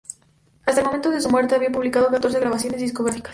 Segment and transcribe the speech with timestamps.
[0.65, 3.29] Hasta el momento de su muerte, había publicado catorce grabaciones discográficas.